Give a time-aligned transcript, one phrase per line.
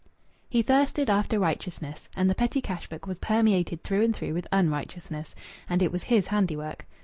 [0.49, 4.47] He thirsted after righteousness, and the petty cash book was permeated through and through with
[4.51, 5.35] unrighteousness;
[5.69, 6.87] and it was his handiwork.